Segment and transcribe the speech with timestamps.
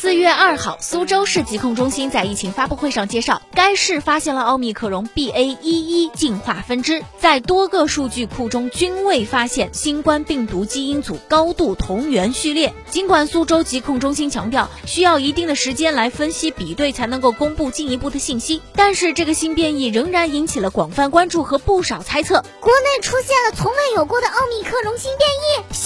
[0.00, 5.58] 四月二号，苏州市疾控中心在疫情发布会上介绍，该市发现了奥密克戎 BA.
[5.60, 12.72] 一一进化分支，在多个数据库中均未发现新冠病毒基因组高度同源序列。
[12.88, 22.44] 尽管苏州疾控中心强调需要一定的时间来分析比对才能够公布进一步的信息，但是这个新变异仍然引起了广泛关注和不少猜测。
[22.60, 25.37] 国内出现了从未有过的奥密克戎新变异，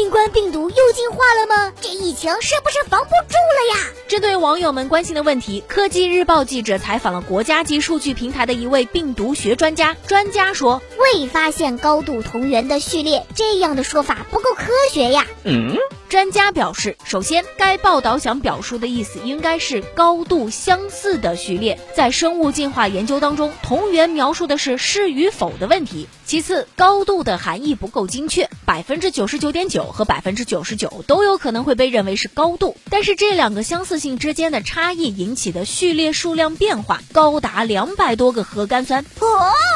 [0.00, 1.74] 新冠病毒又进化了吗？
[1.78, 3.86] 这疫情是不是防不住了呀？
[4.08, 9.94] 针对网友们关心的问题，科技日报记者采访了国家级数据平台的一位病毒学专家。
[10.06, 15.26] 专家说，未发现高度同源的序列，这样的说法不够科学呀。
[15.44, 15.76] 嗯。
[16.10, 21.78] 专家表示，首先，该报道想表述的意思应该是高度相似的序列。
[21.94, 26.08] 在生物进化研究当中，同源描述的是是与否的问题。
[26.26, 32.76] 其次，高度的含义不够精确，百分之九十九点九和百分之九十九都有可能会被认为是高度。
[32.90, 39.04] 但是这两个相似性之间的差异引起的序列数量变化高达两百多个核苷酸。
[39.20, 39.69] 哦。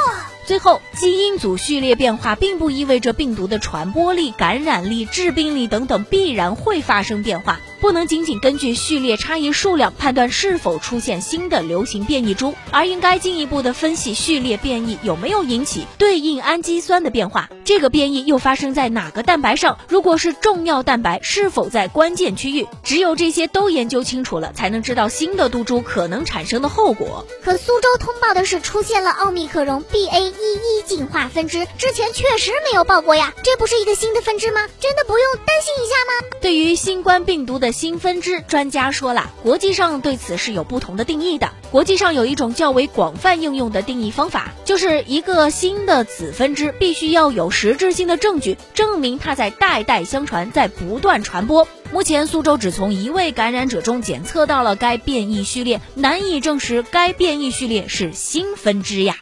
[0.47, 7.61] 最后，基因组序列变化并不意味着病毒的传播力、感染力、致病力等等必然会发生变化。
[7.85, 19.79] 不能仅仅根据序列差异数量判断是否出现新的流行变异株，而应该进一步的分析序列变异有没有引起对应氨基酸的变化，这个变异又发生在哪个蛋白上？
[19.87, 22.67] 如果是重要蛋白，是否在关键区域？
[22.83, 27.27] 只有这些都研究清楚了，才能知道新的毒株可能产生的后果。
[27.43, 30.21] 可苏州通报的是出现了奥密克戎 BA.
[30.23, 34.67] 一一进化分支，之前确实没有报过呀，这不是一个新的分支吗？
[34.81, 36.39] 真的不用担心一下吗？
[36.41, 37.74] 对于新冠病毒的。
[37.75, 41.51] 新分支专家说了，国际上对此是有不同的定义的。
[41.73, 51.67] 国际上有一种较为广泛应用的定义方法，就是一个新的子分支必须要有实质性的证据证明它在代代相传，在不断传播。
[51.93, 59.17] 目前苏州只从一位感染者中检测到了该变异序列，难以证实该变异序列是新分支呀。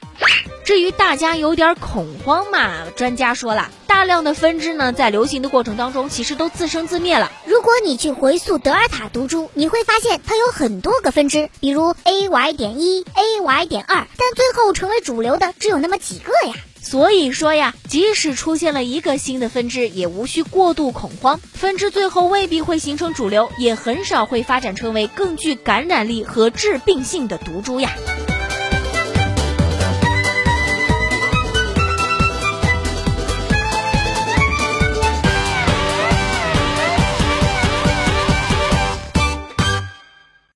[0.65, 7.33] 至于大家有点恐慌嘛，专家说了，大量的分支呢，在流行的过程当中，其实都自生自灭了。
[7.45, 16.55] 如果你去回溯德尔塔毒株，你会发现它有很多个分支，比如 A Y 点一、A Y 点二，但最后成为主流的只有那么几个呀。
[16.81, 21.41] 所以说呀，即使出现了一个新的分支，也无需过度恐慌。
[21.53, 27.93] 分支最后未必会形成主流，也很少会发展成为更具感染力和致病性的毒株呀。